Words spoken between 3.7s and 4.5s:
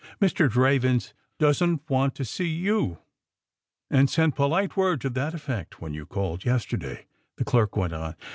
and sent